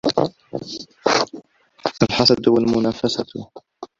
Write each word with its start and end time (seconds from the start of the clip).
الْحَسَدُ 2.03 2.47
وَالْمُنَافَسَةُ 2.47 3.47